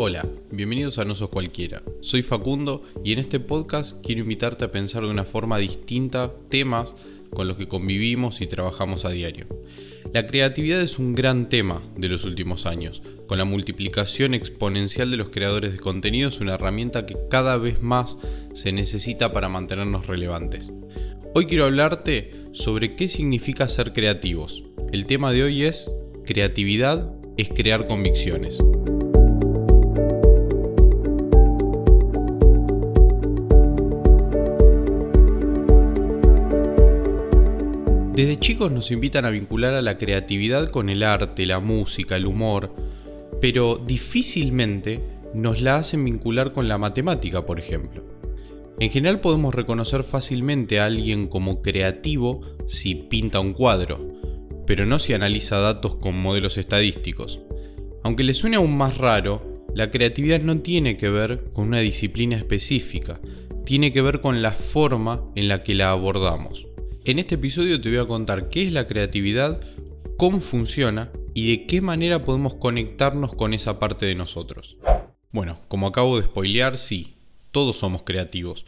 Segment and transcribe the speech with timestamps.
[0.00, 1.82] Hola, bienvenidos a No Sos Cualquiera.
[2.02, 6.94] Soy Facundo y en este podcast quiero invitarte a pensar de una forma distinta temas
[7.34, 9.48] con los que convivimos y trabajamos a diario.
[10.14, 13.02] La creatividad es un gran tema de los últimos años.
[13.26, 17.82] Con la multiplicación exponencial de los creadores de contenido es una herramienta que cada vez
[17.82, 18.18] más
[18.54, 20.70] se necesita para mantenernos relevantes.
[21.34, 24.62] Hoy quiero hablarte sobre qué significa ser creativos.
[24.92, 25.90] El tema de hoy es
[26.24, 28.62] creatividad es crear convicciones.
[38.18, 42.26] Desde chicos nos invitan a vincular a la creatividad con el arte, la música, el
[42.26, 42.74] humor,
[43.40, 45.00] pero difícilmente
[45.34, 48.02] nos la hacen vincular con la matemática, por ejemplo.
[48.80, 54.04] En general podemos reconocer fácilmente a alguien como creativo si pinta un cuadro,
[54.66, 57.38] pero no si analiza datos con modelos estadísticos.
[58.02, 62.34] Aunque le suene aún más raro, la creatividad no tiene que ver con una disciplina
[62.34, 63.20] específica,
[63.64, 66.67] tiene que ver con la forma en la que la abordamos.
[67.08, 69.62] En este episodio te voy a contar qué es la creatividad,
[70.18, 74.76] cómo funciona y de qué manera podemos conectarnos con esa parte de nosotros.
[75.32, 77.14] Bueno, como acabo de spoilear, sí,
[77.50, 78.66] todos somos creativos.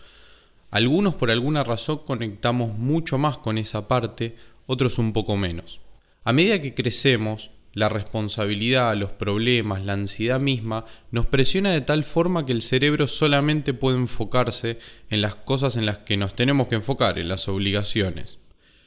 [0.71, 5.81] Algunos por alguna razón conectamos mucho más con esa parte, otros un poco menos.
[6.25, 12.05] A medida que crecemos, la responsabilidad, los problemas, la ansiedad misma nos presiona de tal
[12.05, 16.69] forma que el cerebro solamente puede enfocarse en las cosas en las que nos tenemos
[16.69, 18.41] que enfocar, en las obligaciones.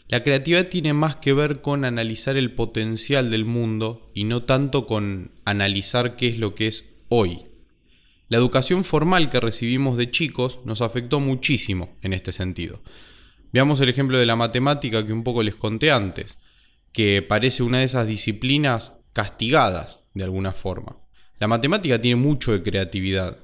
[0.10, 4.86] La creatividad tiene más que ver con analizar el potencial del mundo y no tanto
[4.86, 7.46] con analizar qué es lo que es hoy.
[8.28, 12.82] La educación formal que recibimos de chicos nos afectó muchísimo en este sentido.
[13.54, 16.38] Veamos el ejemplo de la matemática que un poco les conté antes
[16.94, 20.98] que parece una de esas disciplinas castigadas de alguna forma.
[21.40, 23.40] La matemática tiene mucho de creatividad.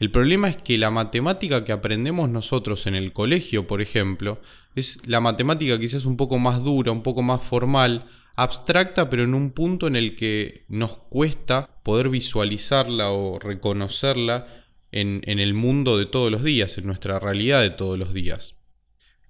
[0.00, 4.40] El problema es que la matemática que aprendemos nosotros en el colegio, por ejemplo,
[4.74, 9.34] es la matemática quizás un poco más dura, un poco más formal, abstracta, pero en
[9.34, 14.46] un punto en el que nos cuesta poder visualizarla o reconocerla
[14.90, 18.56] en, en el mundo de todos los días, en nuestra realidad de todos los días.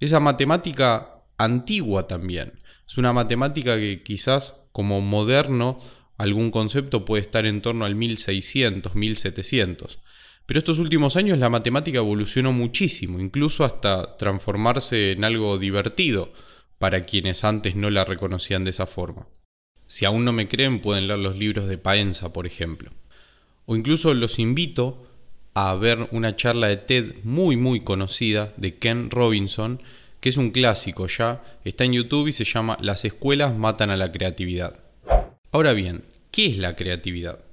[0.01, 2.55] Esa matemática antigua también,
[2.87, 5.79] es una matemática que quizás como moderno
[6.17, 9.99] algún concepto puede estar en torno al 1600, 1700.
[10.47, 16.33] Pero estos últimos años la matemática evolucionó muchísimo, incluso hasta transformarse en algo divertido
[16.79, 19.27] para quienes antes no la reconocían de esa forma.
[19.87, 22.91] Si aún no me creen pueden leer los libros de Paenza, por ejemplo.
[23.67, 25.07] O incluso los invito
[25.55, 29.81] a ver una charla de TED muy muy conocida de Ken Robinson
[30.25, 33.97] que es un clásico ya, está en YouTube y se llama Las escuelas matan a
[33.99, 34.81] la creatividad.
[35.53, 37.45] Ahora bien, ¿qué es la creatividad?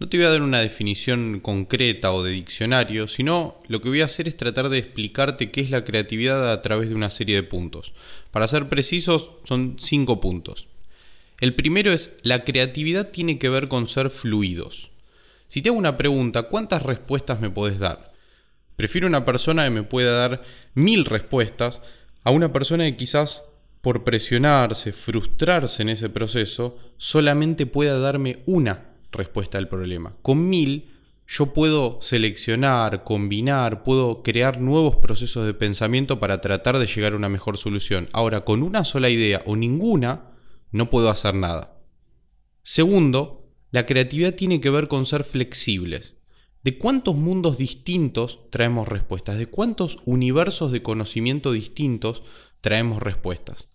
[0.00, 4.00] No te voy a dar una definición concreta o de diccionario, sino lo que voy
[4.00, 7.36] a hacer es tratar de explicarte qué es la creatividad a través de una serie
[7.36, 7.92] de puntos.
[8.32, 10.66] Para ser precisos, son cinco puntos.
[11.38, 14.90] El primero es, la creatividad tiene que ver con ser fluidos.
[15.46, 18.16] Si te hago una pregunta, ¿cuántas respuestas me puedes dar?
[18.74, 20.42] Prefiero una persona que me pueda dar
[20.74, 21.82] mil respuestas
[22.26, 28.96] a una persona que quizás por presionarse, frustrarse en ese proceso, solamente pueda darme una
[29.12, 30.16] respuesta al problema.
[30.22, 30.90] Con mil
[31.28, 37.16] yo puedo seleccionar, combinar, puedo crear nuevos procesos de pensamiento para tratar de llegar a
[37.16, 38.08] una mejor solución.
[38.12, 40.32] Ahora, con una sola idea o ninguna,
[40.72, 41.78] no puedo hacer nada.
[42.62, 46.15] Segundo, la creatividad tiene que ver con ser flexibles.
[46.66, 49.38] ¿De cuántos mundos distintos traemos respuestas?
[49.38, 52.24] ¿De cuántos universos de conocimiento distintos
[52.60, 53.68] traemos respuestas?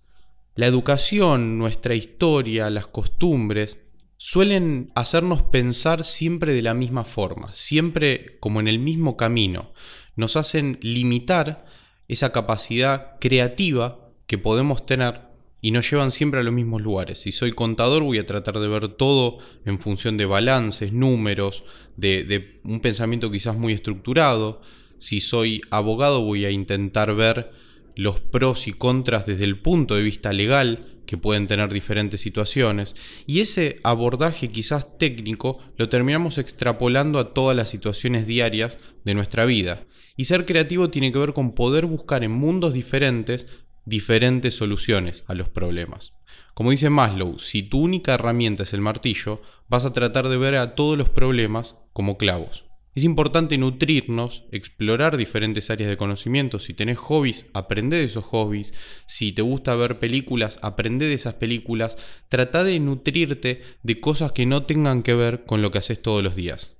[0.55, 3.77] La educación, nuestra historia, las costumbres,
[4.17, 9.71] suelen hacernos pensar siempre de la misma forma, siempre como en el mismo camino.
[10.17, 11.65] Nos hacen limitar
[12.09, 15.30] esa capacidad creativa que podemos tener
[15.61, 17.19] y nos llevan siempre a los mismos lugares.
[17.19, 21.63] Si soy contador voy a tratar de ver todo en función de balances, números,
[21.97, 24.61] de, un pensamiento quizás muy estructurado.
[24.97, 27.51] Si soy abogado voy a intentar ver
[27.95, 32.95] los pros y contras desde el punto de vista legal que pueden tener diferentes situaciones.
[33.27, 39.45] Y ese abordaje quizás técnico lo terminamos extrapolando a todas las situaciones diarias de nuestra
[39.45, 39.83] vida.
[40.15, 43.47] Y ser creativo tiene que ver con poder buscar en mundos diferentes
[43.85, 46.13] diferentes soluciones a los problemas.
[46.53, 50.55] Como dice Maslow, si tu única herramienta es el martillo, vas a tratar de ver
[50.55, 52.65] a todos los problemas como clavos.
[52.93, 56.59] Es importante nutrirnos, explorar diferentes áreas de conocimiento.
[56.59, 58.73] Si tenés hobbies, aprende de esos hobbies.
[59.05, 61.97] Si te gusta ver películas, aprende de esas películas.
[62.27, 66.21] Trata de nutrirte de cosas que no tengan que ver con lo que haces todos
[66.21, 66.75] los días.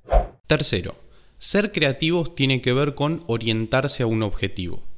[0.47, 0.95] Tercero,
[1.37, 4.90] ser creativos tiene que ver con orientarse a un objetivo.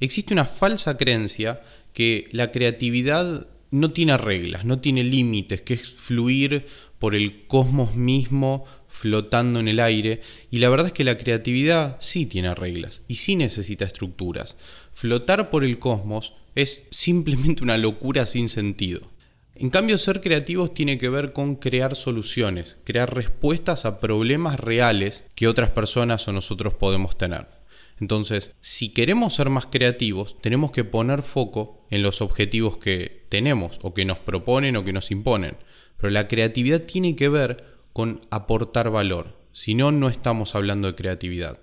[0.00, 1.62] Existe una falsa creencia
[1.92, 6.66] que la creatividad no tiene reglas, no tiene límites, que es fluir
[6.98, 10.20] por el cosmos mismo flotando en el aire.
[10.50, 14.56] Y la verdad es que la creatividad sí tiene reglas y sí necesita estructuras.
[14.94, 19.10] Flotar por el cosmos es simplemente una locura sin sentido.
[19.54, 25.24] En cambio, ser creativos tiene que ver con crear soluciones, crear respuestas a problemas reales
[25.34, 27.55] que otras personas o nosotros podemos tener.
[27.98, 33.78] Entonces, si queremos ser más creativos, tenemos que poner foco en los objetivos que tenemos
[33.82, 35.56] o que nos proponen o que nos imponen.
[35.96, 40.94] Pero la creatividad tiene que ver con aportar valor, si no, no estamos hablando de
[40.94, 41.60] creatividad.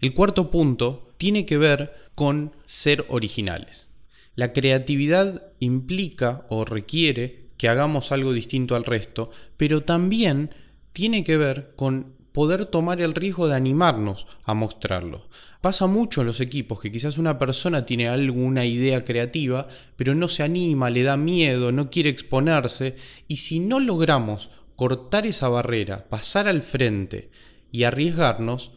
[0.00, 3.88] El cuarto punto tiene que ver con ser originales.
[4.34, 10.50] La creatividad implica o requiere que hagamos algo distinto al resto, pero también
[10.92, 15.26] tiene que ver con poder tomar el riesgo de animarnos a mostrarlo.
[15.62, 20.28] Pasa mucho en los equipos que quizás una persona tiene alguna idea creativa, pero no
[20.28, 22.96] se anima, le da miedo, no quiere exponerse,
[23.26, 27.30] y si no logramos cortar esa barrera, pasar al frente
[27.72, 28.72] y arriesgarnos,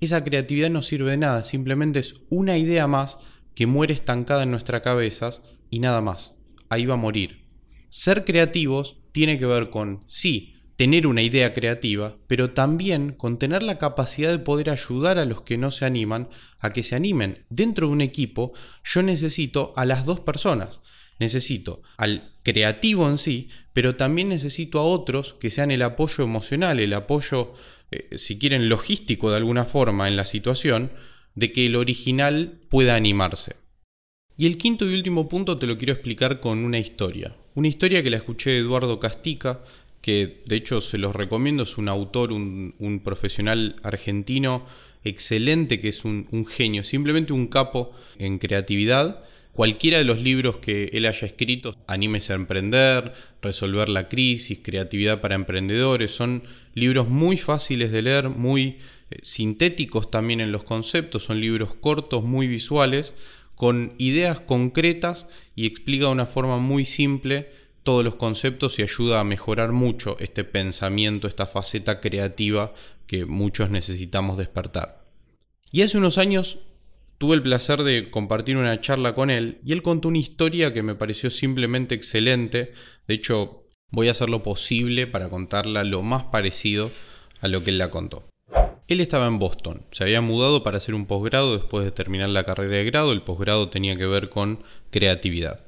[0.00, 3.18] esa creatividad no sirve de nada, simplemente es una idea más
[3.54, 6.38] que muere estancada en nuestras cabezas y nada más.
[6.70, 7.44] Ahí va a morir.
[7.90, 13.62] Ser creativos tiene que ver con, sí, tener una idea creativa, pero también con tener
[13.62, 16.28] la capacidad de poder ayudar a los que no se animan
[16.58, 17.44] a que se animen.
[17.48, 18.52] Dentro de un equipo
[18.84, 20.80] yo necesito a las dos personas.
[21.18, 26.78] Necesito al creativo en sí, pero también necesito a otros que sean el apoyo emocional,
[26.78, 27.54] el apoyo,
[27.90, 30.92] eh, si quieren, logístico de alguna forma en la situación,
[31.34, 33.56] de que el original pueda animarse.
[34.36, 37.34] Y el quinto y último punto te lo quiero explicar con una historia.
[37.54, 39.62] Una historia que la escuché de Eduardo Castica,
[40.06, 44.64] que de hecho se los recomiendo, es un autor, un, profesional argentino
[45.02, 49.24] excelente, que es un, un genio, simplemente un capo en creatividad.
[49.50, 55.20] Cualquiera de los libros que él haya escrito, Anímese a emprender, Resolver la crisis, Creatividad
[55.20, 56.44] para emprendedores, son
[56.74, 58.76] libros muy fáciles de leer, muy
[59.10, 63.16] eh, sintéticos también en los conceptos, son libros cortos, muy visuales,
[63.56, 65.26] con ideas concretas
[65.56, 67.48] y explica de una forma muy simple
[67.86, 72.74] todos los conceptos y ayuda a mejorar mucho este pensamiento, esta faceta creativa
[73.06, 75.04] que muchos necesitamos despertar.
[75.70, 76.58] Y hace unos años
[77.18, 80.82] tuve el placer de compartir una charla con él y él contó una historia que
[80.82, 82.72] me pareció simplemente excelente.
[83.06, 86.90] De hecho, voy a hacer lo posible para contarla lo más parecido
[87.40, 88.28] a lo que él la contó.
[88.88, 92.42] Él estaba en Boston, se había mudado para hacer un posgrado después de terminar la
[92.42, 95.65] carrera de grado, el posgrado tenía que ver con creatividad.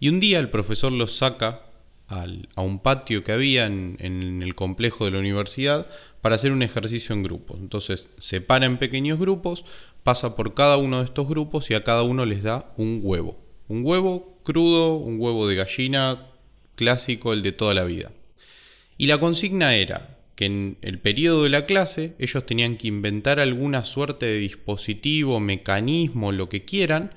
[0.00, 1.60] Y un día el profesor los saca
[2.08, 5.86] a un patio que había en, el complejo de la universidad
[6.22, 7.56] para hacer un ejercicio en grupo.
[7.56, 9.64] Entonces se para en pequeños grupos,
[10.02, 13.38] pasa por cada uno de estos grupos y a cada uno les da un huevo.
[13.68, 16.26] Un huevo crudo, un huevo de gallina
[16.74, 18.10] clásico, el de toda la vida.
[18.96, 23.38] Y la consigna era que en el periodo de la clase ellos tenían que inventar
[23.38, 27.12] alguna suerte de dispositivo, mecanismo, lo que quieran,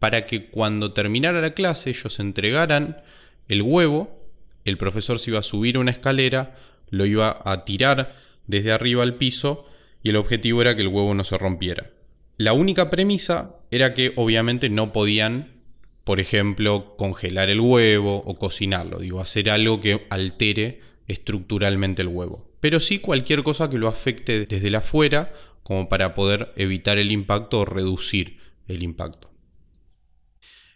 [0.00, 3.02] para que cuando terminara la clase ellos entregaran
[3.46, 4.26] el huevo,
[4.64, 6.56] el profesor se iba a subir una escalera,
[6.88, 8.16] lo iba a tirar
[8.46, 9.66] desde arriba al piso
[10.02, 11.90] y el objetivo era que el huevo no se rompiera.
[12.38, 15.60] La única premisa era que obviamente no podían,
[16.04, 22.48] por ejemplo, congelar el huevo o cocinarlo, digo, hacer algo que altere estructuralmente el huevo.
[22.60, 27.60] Pero sí cualquier cosa que lo afecte desde afuera, como para poder evitar el impacto
[27.60, 29.29] o reducir el impacto.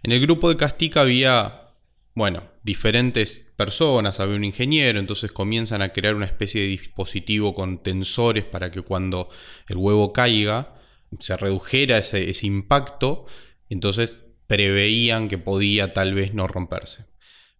[0.04, 1.70] En el grupo de Castica había,
[2.14, 7.82] bueno, diferentes personas, había un ingeniero, entonces comienzan a crear una especie de dispositivo con
[7.82, 9.30] tensores para que cuando
[9.66, 10.74] el huevo caiga
[11.20, 13.24] se redujera ese, ese impacto,
[13.70, 17.06] entonces preveían que podía tal vez no romperse.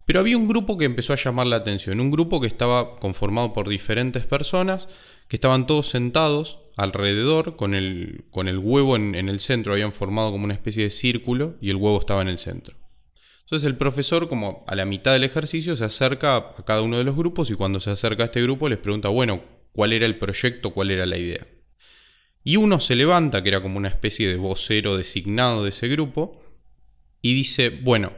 [0.05, 3.53] Pero había un grupo que empezó a llamar la atención, un grupo que estaba conformado
[3.53, 4.87] por diferentes personas,
[5.27, 10.31] que estaban todos sentados alrededor, con el, con el huevo en, el centro, habían formado
[10.31, 12.75] como una especie de círculo y el huevo estaba en el centro.
[13.41, 17.03] Entonces el profesor, como a la mitad del ejercicio, se acerca a cada uno de
[17.03, 20.17] los grupos y cuando se acerca a este grupo les pregunta, bueno, ¿cuál era el
[20.17, 21.47] proyecto, cuál era la idea?
[22.43, 26.43] Y uno se levanta, que era como una especie de vocero designado de ese grupo,
[27.21, 28.13] y dice, bueno,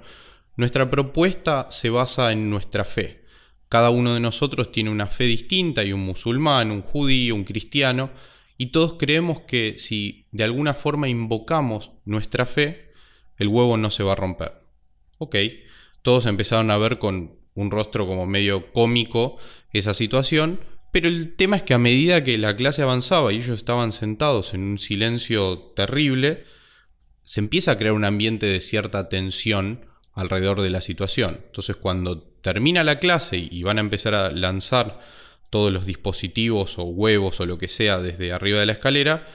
[0.58, 3.24] nuestra propuesta se basa en nuestra fe.
[3.70, 8.12] Cada uno de nosotros tiene una fe distinta, hay un musulmán, un judío, un cristiano,
[8.58, 12.92] y todos creemos que si de alguna forma invocamos nuestra fe,
[13.38, 14.54] el huevo no se va a romper.
[15.20, 15.36] Ok,
[16.02, 19.38] todos empezaron a ver con un rostro como medio cómico
[19.74, 20.60] esa situación,
[20.92, 24.54] Pero el tema es que a medida que la clase avanzaba y ellos estaban sentados
[24.54, 26.46] en un silencio terrible,
[27.24, 31.42] se empieza a crear un ambiente de cierta tensión alrededor de la situación.
[31.46, 35.00] Entonces cuando termina la clase y van a empezar a lanzar
[35.50, 39.27] todos los dispositivos o huevos o lo que sea desde arriba de la escalera,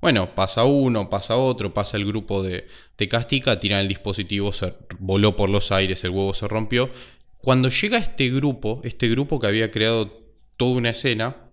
[0.00, 4.74] bueno, pasa uno, pasa otro, pasa el grupo de, de Castica, tiran el dispositivo, se
[4.98, 6.90] voló por los aires, el huevo se rompió.
[7.38, 10.22] Cuando llega este grupo, este grupo que había creado
[10.56, 11.50] toda una escena,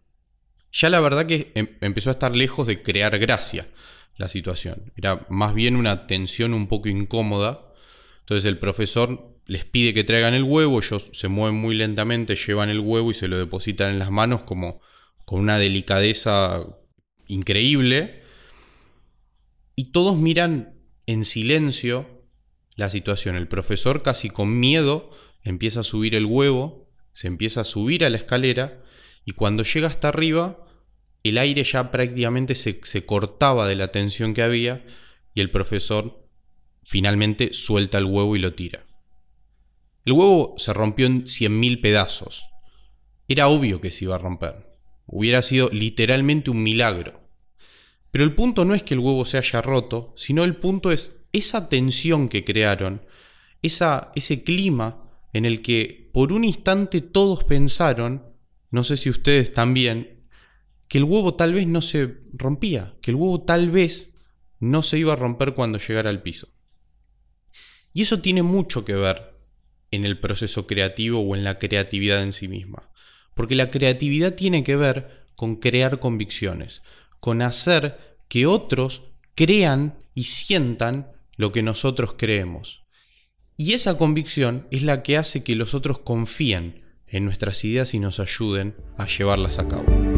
[0.71, 3.67] ya la verdad que em, empezó a estar lejos de crear gracia
[4.17, 4.91] la situación.
[4.95, 7.73] Era más bien una tensión un poco incómoda.
[8.19, 12.69] Entonces el profesor les pide que traigan el huevo, ellos se mueven muy lentamente, llevan
[12.69, 14.81] el huevo y se lo depositan en las manos como
[15.25, 16.65] con una delicadeza
[17.27, 18.21] increíble.
[19.75, 22.25] Y todos miran en silencio
[22.75, 23.37] la situación.
[23.37, 25.11] El profesor casi con miedo
[25.43, 28.83] empieza a subir el huevo, se empieza a subir a la escalera
[29.23, 30.65] y cuando llega hasta arriba,
[31.23, 34.85] el aire ya prácticamente se, se cortaba de la tensión que había
[35.33, 36.27] y el profesor
[36.83, 38.85] finalmente suelta el huevo y lo tira.
[40.07, 42.47] El huevo se rompió en 100.000 pedazos.
[43.27, 44.65] Era obvio que se iba a romper.
[45.05, 47.19] Hubiera sido literalmente un milagro.
[48.09, 51.17] Pero el punto no es que el huevo se haya roto, sino el punto es
[51.33, 53.01] esa tensión que crearon,
[53.61, 58.31] esa, ese clima en el que por un instante todos pensaron,
[58.71, 60.25] no sé si ustedes también,
[60.87, 64.15] que el huevo tal vez no se rompía, que el huevo tal vez
[64.61, 66.47] no se iba a romper cuando llegara al piso.
[67.91, 69.36] Y eso tiene mucho que ver
[69.91, 72.89] en el proceso creativo o en la creatividad en sí misma.
[73.33, 76.81] Porque la creatividad tiene que ver con crear convicciones,
[77.19, 79.03] con hacer que otros
[79.35, 82.83] crean y sientan lo que nosotros creemos.
[83.55, 87.99] Y esa convicción es la que hace que los otros confíen en nuestras ideas y
[87.99, 90.16] nos ayuden a llevarlas a cabo.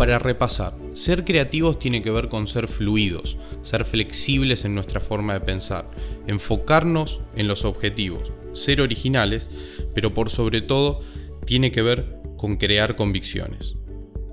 [0.00, 5.34] Para repasar, ser creativos tiene que ver con ser fluidos, ser flexibles en nuestra forma
[5.34, 5.90] de pensar,
[6.26, 9.50] enfocarnos en los objetivos, ser originales,
[9.94, 11.02] pero por sobre todo
[11.44, 13.76] tiene que ver con crear convicciones.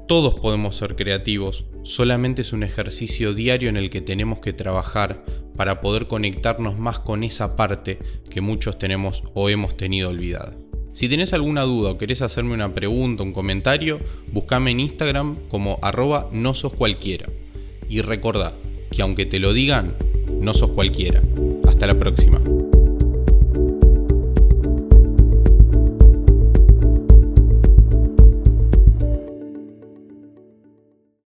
[0.07, 5.25] Todos podemos ser creativos, solamente es un ejercicio diario en el que tenemos que trabajar
[5.57, 10.55] para poder conectarnos más con esa parte que muchos tenemos o hemos tenido olvidada.
[10.97, 13.99] Si tenés alguna duda o querés hacerme una pregunta, un comentario,
[14.31, 17.29] buscame en Instagram como arroba no sos cualquiera.
[17.87, 18.55] Y recordá
[18.89, 19.93] que aunque te lo digan,
[20.41, 21.21] no sos cualquiera.
[21.67, 22.41] Hasta la próxima.